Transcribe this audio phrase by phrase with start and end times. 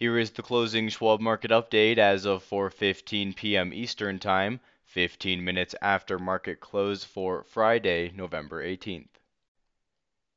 [0.00, 3.70] Here is the closing Schwab market update as of 4:15 p.m.
[3.74, 9.10] Eastern Time, 15 minutes after market close for Friday, November 18th.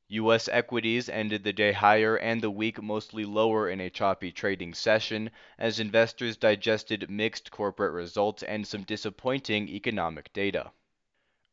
[0.08, 0.50] U.S.
[0.52, 5.30] equities ended the day higher and the week mostly lower in a choppy trading session
[5.58, 10.72] as investors digested mixed corporate results and some disappointing economic data.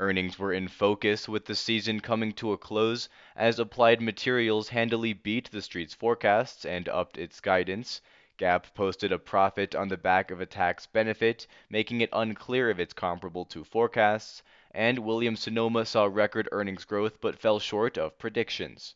[0.04, 5.14] Earnings were in focus with the season coming to a close as Applied Materials handily
[5.14, 8.02] beat the street's forecasts and upped its guidance.
[8.38, 12.80] Gap posted a profit on the back of a tax benefit, making it unclear if
[12.80, 18.18] it's comparable to forecasts, and Williams Sonoma saw record earnings growth but fell short of
[18.18, 18.96] predictions.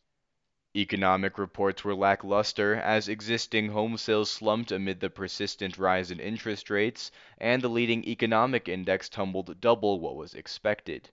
[0.78, 6.70] Economic reports were lackluster as existing home sales slumped amid the persistent rise in interest
[6.70, 11.10] rates, and the leading economic index tumbled double what was expected.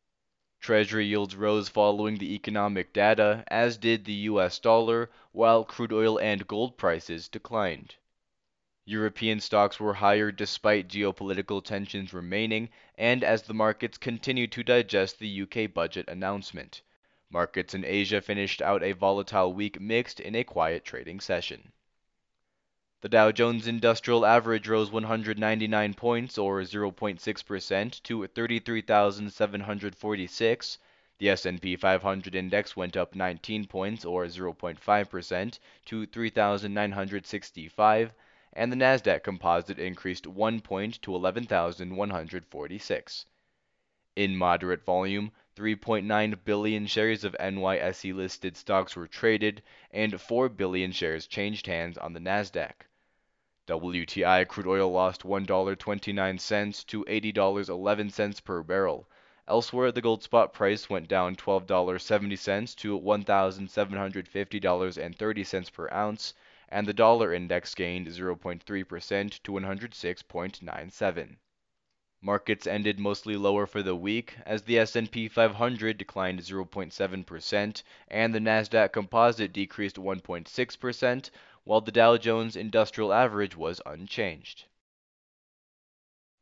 [0.58, 6.18] Treasury yields rose following the economic data, as did the US dollar, while crude oil
[6.18, 7.94] and gold prices declined.
[8.84, 15.20] European stocks were higher despite geopolitical tensions remaining and as the markets continued to digest
[15.20, 16.82] the UK budget announcement.
[17.32, 21.72] Markets in Asia finished out a volatile week mixed in a quiet trading session.
[23.00, 30.78] The Dow Jones Industrial Average rose 199 points or 0.6% to 33,746.
[31.18, 38.12] The S&P 500 index went up 19 points or 0.5% to 3,965
[38.52, 43.26] and the Nasdaq Composite increased 1 point to 11,146.
[44.14, 50.92] In moderate volume, 3.9 billion shares of NYSE listed stocks were traded, and 4 billion
[50.92, 52.72] shares changed hands on the NASDAQ.
[53.68, 59.06] WTI crude oil lost $1.29 to $80.11 per barrel.
[59.46, 66.32] Elsewhere, the gold spot price went down $12.70 to $1,750.30 per ounce,
[66.70, 71.36] and the dollar index gained 0.3% to 106.97.
[72.24, 78.38] Markets ended mostly lower for the week as the S&P 500 declined 0.7% and the
[78.38, 81.30] Nasdaq Composite decreased 1.6%,
[81.64, 84.66] while the Dow Jones Industrial Average was unchanged.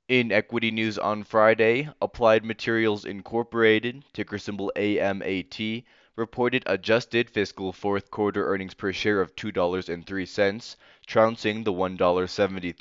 [0.06, 5.84] In equity news on Friday, Applied Materials Incorporated, ticker symbol AMAT,
[6.15, 10.77] reported adjusted fiscal fourth quarter earnings per share of $2.03,
[11.10, 12.72] trouncing the $1.73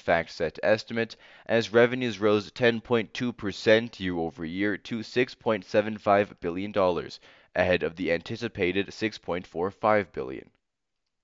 [0.00, 1.16] FactSet estimate,
[1.46, 6.72] as revenues rose 10.2% year over year to $6.75 billion,
[7.56, 10.48] ahead of the anticipated 6.45 billion.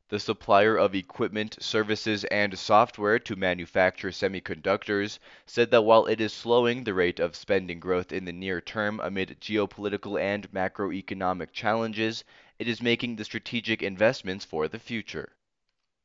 [0.09, 6.33] The supplier of equipment, services, and software to manufacture semiconductors said that while it is
[6.33, 12.25] slowing the rate of spending growth in the near term amid geopolitical and macroeconomic challenges,
[12.59, 15.37] it is making the strategic investments for the future.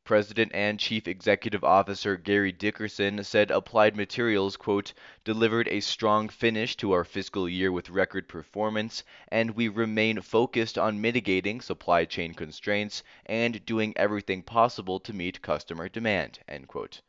[0.05, 4.91] President and Chief Executive Officer Gary Dickerson said Applied Materials, quote,
[5.23, 10.77] delivered a strong finish to our fiscal year with record performance, and we remain focused
[10.77, 16.99] on mitigating supply chain constraints and doing everything possible to meet customer demand, end quote.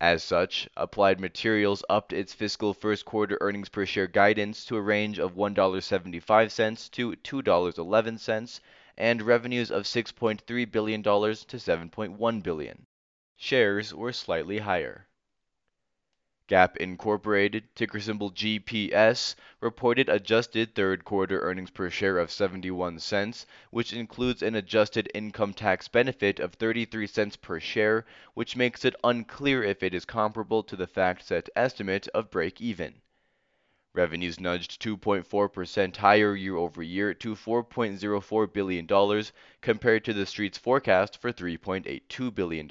[0.00, 4.80] As such, Applied Materials upped its fiscal first quarter earnings per share guidance to a
[4.80, 8.60] range of $1.75 to $2.11
[8.96, 12.86] and revenues of $6.3 billion to 7.1 billion.
[13.36, 15.08] Shares were slightly higher.
[16.46, 23.46] Gap Incorporated, ticker symbol GPS, reported adjusted third quarter earnings per share of 71 cents,
[23.70, 28.94] which includes an adjusted income tax benefit of 33 cents per share, which makes it
[29.02, 33.00] unclear if it is comparable to the FactSet estimate of break even.
[33.96, 39.24] Revenues nudged 2.4% higher year over year to $4.04 billion
[39.60, 42.68] compared to the street's forecast for $3.82 billion.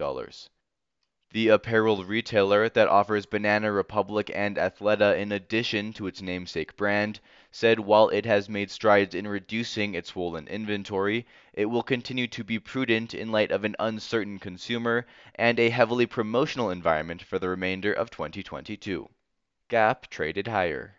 [1.32, 7.22] The apparel retailer that offers Banana Republic and Athleta in addition to its namesake brand
[7.52, 12.44] said while it has made strides in reducing its swollen inventory, it will continue to
[12.44, 15.06] be prudent in light of an uncertain consumer
[15.36, 19.10] and a heavily promotional environment for the remainder of 2022.
[19.70, 20.98] Gap traded higher.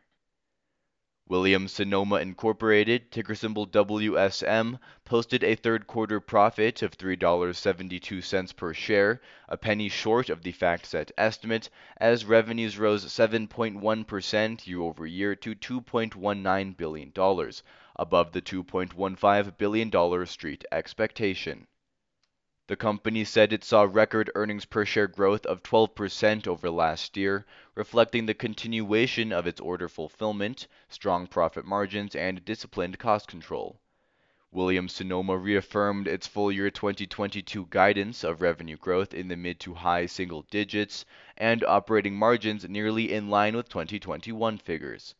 [1.26, 9.22] Williams Sonoma Incorporated, ticker symbol WSM, posted a third quarter profit of $3.72 per share,
[9.48, 15.54] a penny short of the FactSet estimate, as revenues rose 7.1% year over year to
[15.54, 17.10] $2.19 billion,
[17.96, 21.66] above the $2.15 billion street expectation.
[22.66, 27.44] The company said it saw record earnings per share growth of 12% over last year,
[27.74, 33.82] reflecting the continuation of its order fulfillment, strong profit margins, and disciplined cost control.
[34.50, 39.74] Williams Sonoma reaffirmed its full year 2022 guidance of revenue growth in the mid to
[39.74, 41.04] high single digits
[41.36, 45.14] and operating margins nearly in line with 2021 figures.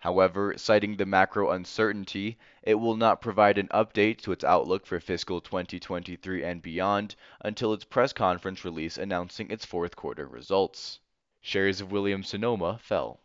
[0.00, 5.00] However, citing the macro uncertainty, it will not provide an update to its outlook for
[5.00, 11.00] fiscal 2023 and beyond until its press conference release announcing its fourth quarter results.
[11.40, 13.20] Shares of Williams Sonoma fell.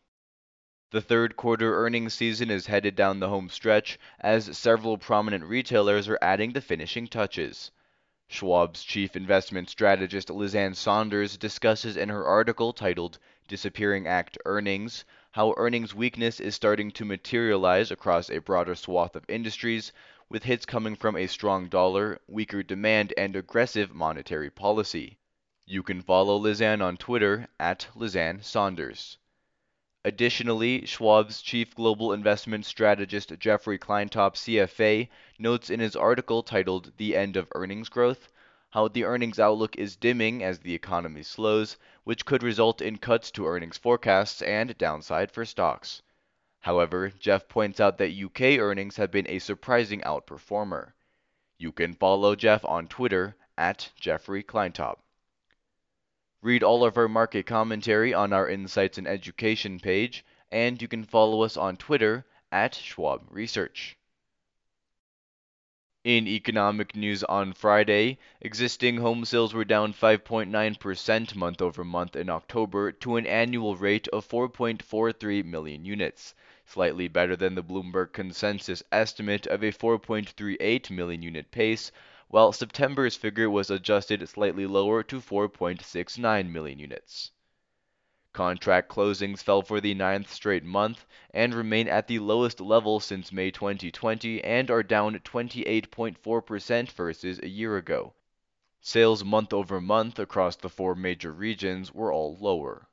[0.90, 6.10] The third quarter earnings season is headed down the home stretch as several prominent retailers
[6.10, 7.70] are adding the finishing touches.
[8.28, 15.06] Schwab's chief investment strategist Liz Ann Sonders discusses in her article titled Disappearing Act Earnings
[15.34, 19.92] how earnings weakness is starting to materialize across a broader swath of industries,
[20.30, 25.18] with hits coming from a strong dollar, weaker demand, and aggressive monetary policy.
[25.66, 29.18] You can follow Liz Ann on Twitter at Liz Ann Sonders.
[30.06, 35.10] Additionally, Schwab's chief global investment strategist Jeffrey Kleintop, CFA,
[35.40, 38.30] notes in his article titled The End of Earnings Growth
[38.74, 43.30] how the earnings outlook is dimming as the economy slows, which could result in cuts
[43.30, 46.02] to earnings forecasts and downside for stocks.
[46.60, 50.94] However, Jeff points out that UK earnings have been a surprising outperformer.
[51.60, 54.98] You can follow Jeff on Twitter at Jeffrey Kleintop.
[56.42, 61.04] Read all of our market commentary on our Insights and Education page, and you can
[61.04, 63.96] follow us on Twitter at Schwab Research.
[66.06, 72.30] In economic news on Friday, existing home sales were down 5.9% month over month in
[72.30, 76.36] October to an annual rate of 4.43 million units,
[76.66, 81.90] slightly better than the Bloomberg consensus estimate of a 4.38 million unit pace
[82.28, 87.32] while September's figure was adjusted slightly lower to 4.69 million units.
[88.34, 93.32] Contract closings fell for the ninth straight month and remain at the lowest level since
[93.32, 98.16] May 2020 and are down 28.4% versus a year ago.
[98.82, 102.88] Sales month over month across the four major regions were all lower.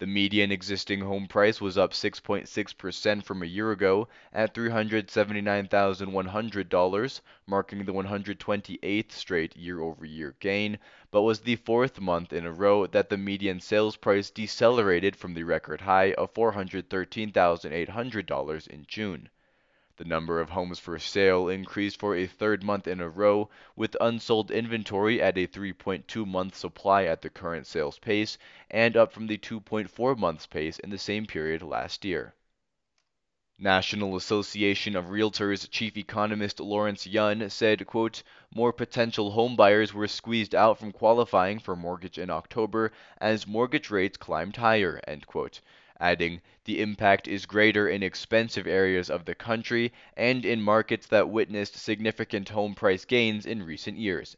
[0.00, 7.84] The median existing home price was up 6.6% from a year ago at $379,100, marking
[7.84, 10.78] the 128th straight year over year gain,
[11.10, 15.34] but was the fourth month in a row that the median sales price decelerated from
[15.34, 19.28] the record high of $413,800 in June.
[20.02, 23.98] The number of homes for sale increased for a third month in a row, with
[24.00, 28.38] unsold inventory at a 3.2 month supply at the current sales pace
[28.70, 32.34] and up from the 2.4 months pace in the same period last year.
[33.58, 38.22] National Association of Realtors chief economist Lawrence Yun said, quote,
[38.54, 44.16] more potential homebuyers were squeezed out from qualifying for mortgage in October as mortgage rates
[44.16, 45.60] climbed higher, end quote
[46.00, 51.28] adding, the impact is greater in expensive areas of the country and in markets that
[51.28, 54.34] witnessed significant home price gains in recent years,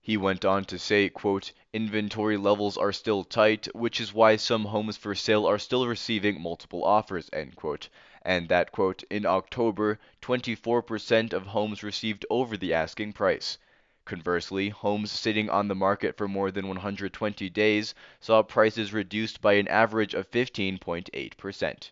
[0.00, 4.64] He went on to say, quote, inventory levels are still tight, which is why some
[4.64, 7.88] homes for sale are still receiving multiple offers, quote,
[8.22, 13.58] and that, quote, in October, 24% of homes received over the asking price.
[14.06, 19.54] Conversely, homes sitting on the market for more than 120 days saw prices reduced by
[19.54, 21.90] an average of 15.8%.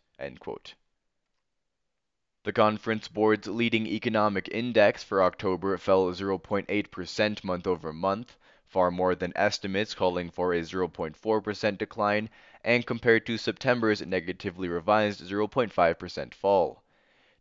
[2.45, 9.17] The Conference Board's leading economic index for October fell 0.8% month over month, far more
[9.17, 12.31] than estimates calling for a 0.4% decline,
[12.63, 16.85] and compared to September's negatively revised 0.5% fall.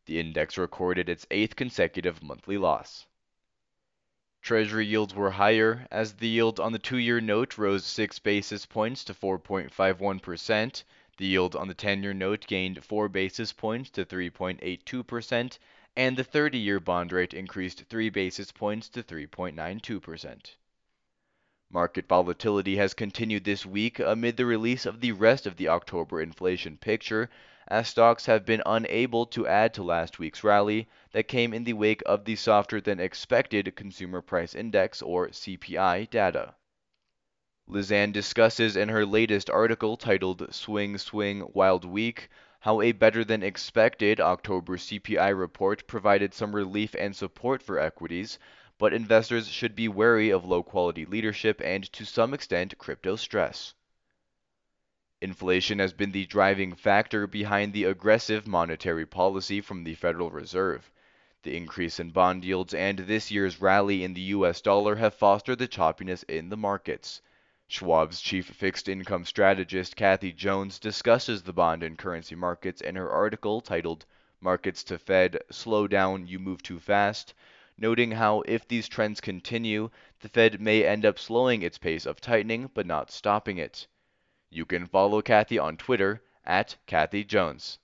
[0.06, 3.06] The index recorded its eighth consecutive monthly loss.
[4.44, 8.66] Treasury yields were higher as the yield on the two year note rose 6 basis
[8.66, 10.84] points to 4.51%.
[11.16, 15.58] The yield on the 10 year note gained 4 basis points to 3.82%,
[15.96, 20.56] and the 30 year bond rate increased 3 basis points to 3.92%.
[21.70, 26.22] Market volatility has continued this week amid the release of the rest of the October
[26.22, 27.30] inflation picture,
[27.68, 31.74] as stocks have been unable to add to last week's rally that came in the
[31.74, 36.56] wake of the softer than expected Consumer Price Index or CPI data.
[37.66, 42.30] Liz Ann discusses in her latest article titled Swing Swing Wild Week
[42.60, 48.40] how a better than expected October CPI report provided some relief and support for equities,
[48.78, 53.74] but investors should be wary of low quality leadership and to some extent crypto stress.
[55.24, 60.92] Inflation has been the driving factor behind the aggressive monetary policy from the Federal Reserve.
[61.44, 65.60] The increase in bond yields and this year's rally in the US dollar have fostered
[65.60, 67.22] the choppiness in the markets.
[67.70, 73.10] Schwab's chief fixed income strategist Kathy Jones discusses the bond and currency markets in her
[73.10, 74.06] article titled
[74.42, 77.34] markets to Fed, slow down, you move too fast,
[77.78, 79.90] noting how if these trends continue,
[80.20, 83.88] the Fed may end up slowing its pace of tightening but not stopping it.
[84.56, 87.80] You can follow Kathy on Twitter at Kathy Jones.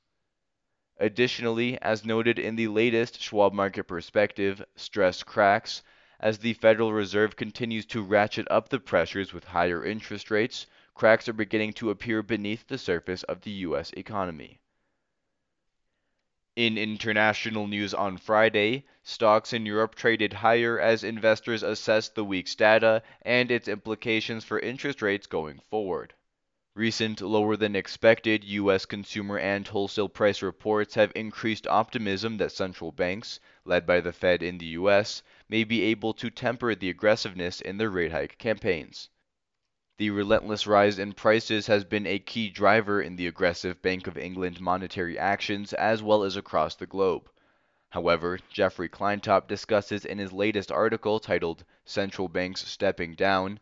[0.98, 5.82] Additionally, as noted in the latest Schwab Market Perspective, stress cracks
[6.20, 11.28] as the Federal Reserve continues to ratchet up the pressures with higher interest rates, cracks
[11.28, 13.92] are beginning to appear beneath the surface of the U.S.
[13.94, 14.60] economy.
[16.56, 22.54] In international news on Friday, stocks in Europe traded higher as investors assessed the week's
[22.54, 26.14] data and its implications for interest rates going forward.
[26.80, 28.86] Recent lower than expected U.S.
[28.86, 34.42] consumer and wholesale price reports have increased optimism that central banks, led by the Fed
[34.42, 39.10] in the U.S., may be able to temper the aggressiveness in their rate hike campaigns.
[39.98, 44.18] The relentless rise in prices has been a key driver in the aggressive Bank of
[44.18, 47.30] England monetary actions as well as across the globe.
[47.90, 53.60] However, Jeffrey Kleintop discusses in his latest article titled Central Banks Stepping Down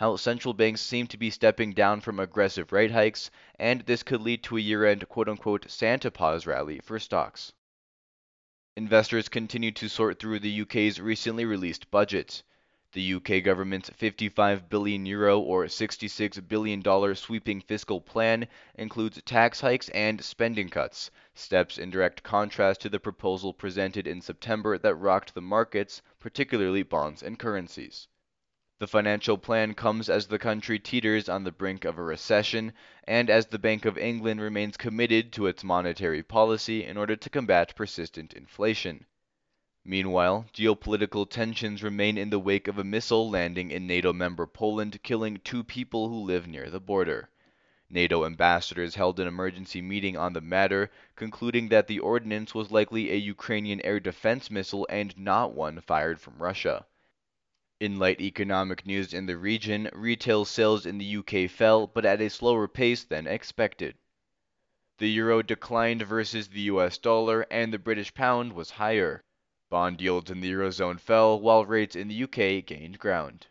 [0.00, 4.22] how central banks seem to be stepping down from aggressive rate hikes, and this could
[4.22, 7.52] lead to a year end quote unquote Santa pause rally for stocks.
[8.78, 12.42] Investors continue to sort through the UK's recently released budget.
[12.92, 19.60] The UK government's 55 billion euro or 66 billion dollar sweeping fiscal plan includes tax
[19.60, 24.94] hikes and spending cuts, steps in direct contrast to the proposal presented in September that
[24.94, 28.08] rocked the markets, particularly bonds and currencies.
[28.80, 32.72] The financial plan comes as the country teeters on the brink of a recession
[33.04, 37.28] and as the Bank of England remains committed to its monetary policy in order to
[37.28, 39.04] combat persistent inflation.
[39.84, 45.02] Meanwhile, geopolitical tensions remain in the wake of a missile landing in NATO member Poland,
[45.02, 47.28] killing two people who live near the border.
[47.90, 53.10] NATO ambassadors held an emergency meeting on the matter, concluding that the ordnance was likely
[53.10, 56.86] a Ukrainian air defense missile and not one fired from Russia.
[57.80, 62.20] In light economic news in the region, retail sales in the UK fell, but at
[62.20, 63.96] a slower pace than expected.
[64.98, 69.24] The euro declined versus the US dollar, and the British pound was higher.
[69.70, 73.46] Bond yields in the Eurozone fell, while rates in the UK gained ground.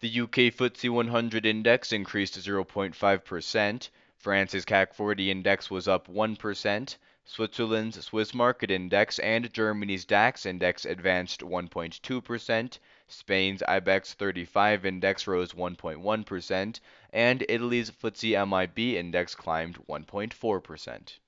[0.00, 8.04] The UK FTSE 100 index increased 0.5%, France's CAC 40 index was up 1%, Switzerland's
[8.04, 16.80] Swiss Market Index and Germany's DAX index advanced 1.2%, Spain's IBEX 35 index rose 1.1%,
[17.12, 21.18] and Italy's FTSE MIB index climbed 1.4%.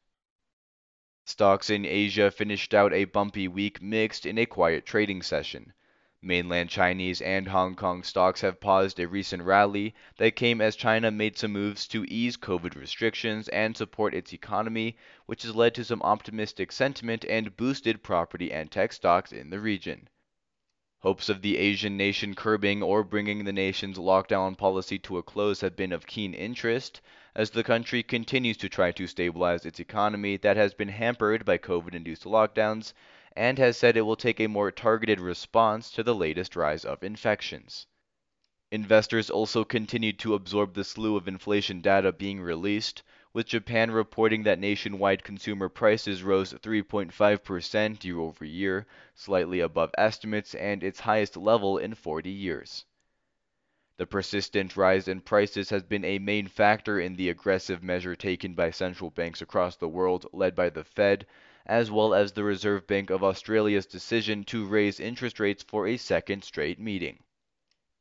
[1.24, 5.72] Stocks in Asia finished out a bumpy week mixed in a quiet trading session.
[6.26, 11.10] Mainland Chinese and Hong Kong stocks have paused a recent rally that came as China
[11.10, 15.84] made some moves to ease COVID restrictions and support its economy, which has led to
[15.84, 20.08] some optimistic sentiment and boosted property and tech stocks in the region.
[21.00, 25.60] Hopes of the Asian nation curbing or bringing the nation's lockdown policy to a close
[25.60, 27.02] have been of keen interest,
[27.34, 31.58] as the country continues to try to stabilize its economy that has been hampered by
[31.58, 32.94] COVID induced lockdowns
[33.36, 37.02] and has said it will take a more targeted response to the latest rise of
[37.02, 37.86] infections.
[38.70, 44.42] Investors also continued to absorb the slew of inflation data being released, with Japan reporting
[44.44, 51.36] that nationwide consumer prices rose 3.5% year over year, slightly above estimates and its highest
[51.36, 52.84] level in 40 years.
[53.96, 58.54] The persistent rise in prices has been a main factor in the aggressive measure taken
[58.54, 61.26] by central banks across the world, led by the Fed,
[61.66, 65.96] as well as the Reserve Bank of Australia's decision to raise interest rates for a
[65.96, 67.22] second straight meeting.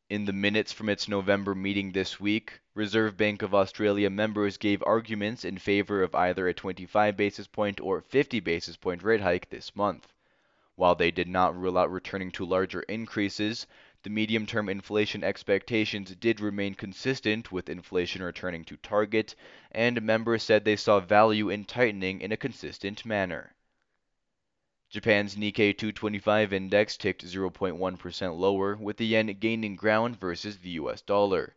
[0.10, 4.84] In the minutes from its November meeting this week, Reserve Bank of Australia members gave
[4.86, 9.50] arguments in favor of either a 25 basis point or 50 basis point rate hike
[9.50, 10.12] this month.
[10.76, 13.66] While they did not rule out returning to larger increases,
[14.04, 19.34] the medium term inflation expectations did remain consistent with inflation returning to target,
[19.72, 23.56] and members said they saw value in tightening in a consistent manner.
[24.90, 31.02] Japan's Nikkei 225 index ticked 0.1% lower, with the yen gaining ground versus the US
[31.02, 31.56] dollar.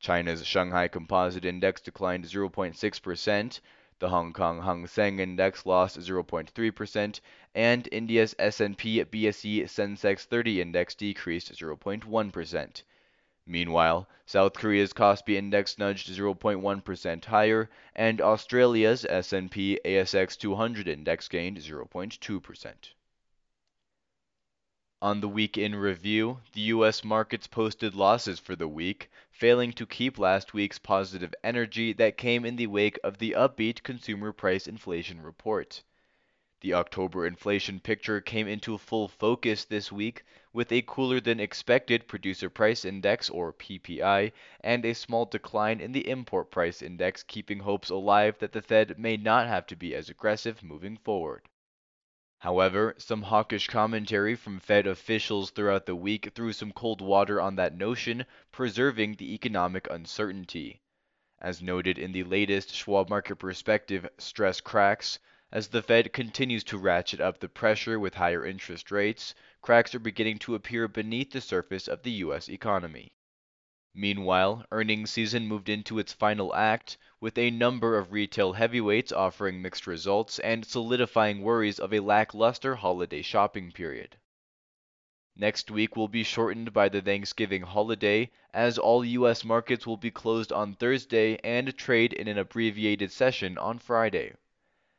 [0.00, 3.60] China's Shanghai Composite Index declined 0.6%,
[4.00, 7.20] the Hong Kong Hang Seng Index lost 0.3%,
[7.54, 12.82] and India's S&P BSE Sensex 30 Index decreased 0.1%.
[13.46, 21.58] Meanwhile, South Korea's Kospi Index nudged 0.1% higher, and Australia's S&P ASX 200 Index gained
[21.58, 22.74] 0.2%.
[25.04, 27.04] On the week in review, the U.S.
[27.04, 32.46] markets posted losses for the week, failing to keep last week's positive energy that came
[32.46, 35.82] in the wake of the upbeat consumer price inflation report.
[36.62, 42.08] The October inflation picture came into full focus this week with a cooler than expected
[42.08, 44.32] producer price index or PPI
[44.62, 48.98] and a small decline in the import price index keeping hopes alive that the Fed
[48.98, 51.42] may not have to be as aggressive moving forward.
[52.44, 57.56] However, some hawkish commentary from Fed officials throughout the week threw some cold water on
[57.56, 60.82] that notion, preserving the economic uncertainty.
[61.38, 65.18] As noted in the latest Schwab Market Perspective stress cracks,
[65.50, 69.98] as the Fed continues to ratchet up the pressure with higher interest rates, cracks are
[69.98, 72.50] beginning to appear beneath the surface of the U.S.
[72.50, 73.14] economy.
[73.96, 79.62] Meanwhile, earnings season moved into its final act, with a number of retail heavyweights offering
[79.62, 84.16] mixed results and solidifying worries of a lackluster holiday shopping period.
[85.36, 89.44] Next week will be shortened by the Thanksgiving holiday, as all U.S.
[89.44, 94.34] markets will be closed on Thursday and trade in an abbreviated session on Friday.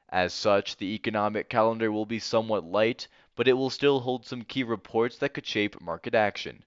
[0.07, 4.43] As such, the economic calendar will be somewhat light, but it will still hold some
[4.43, 6.63] key reports that could shape market action.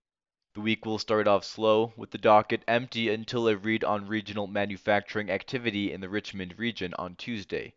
[0.58, 4.48] The week will start off slow, with the docket empty until a read on regional
[4.48, 7.74] manufacturing activity in the Richmond region on Tuesday.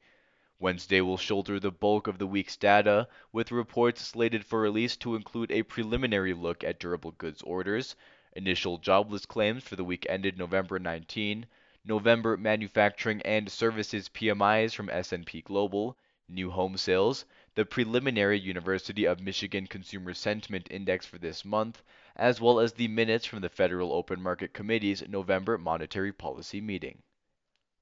[0.58, 5.14] Wednesday will shoulder the bulk of the week's data, with reports slated for release to
[5.14, 7.96] include a preliminary look at durable goods orders,
[8.36, 11.46] initial jobless claims for the week ended November 19,
[11.86, 15.96] November manufacturing and services PMIs from S&P Global,
[16.28, 21.84] new home sales, the preliminary University of Michigan Consumer Sentiment Index for this month,
[22.16, 27.04] as well as the minutes from the Federal Open Market Committee's November monetary policy meeting.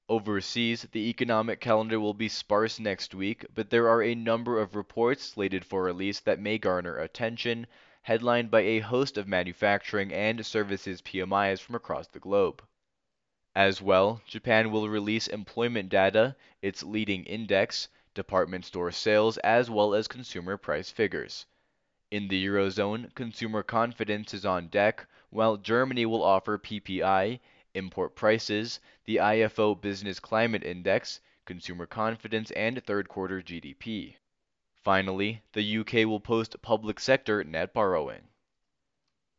[0.08, 4.74] Overseas, the economic calendar will be sparse next week, but there are a number of
[4.74, 7.64] reports slated for release that may garner attention,
[8.02, 12.60] headlined by a host of manufacturing and services PMIs from across the globe.
[13.54, 19.94] As well, Japan will release employment data, its leading index, department store sales, as well
[19.94, 21.46] as consumer price figures.
[22.10, 27.38] In the Eurozone, consumer confidence is on deck, while Germany will offer PPI,
[27.74, 34.16] import prices, the IFO Business Climate Index, consumer confidence, and third quarter GDP.
[34.74, 38.28] Finally, the UK will post public sector net borrowing.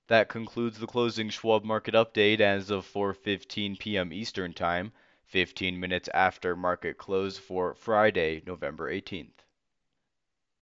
[0.07, 4.13] That concludes the closing Schwab market update as of 4:15 p.m.
[4.13, 4.93] Eastern Time,
[5.31, 9.45] 15 minutes after market close for Friday, November 18th.